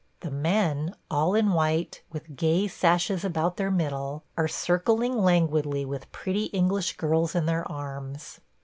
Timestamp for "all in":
1.11-1.53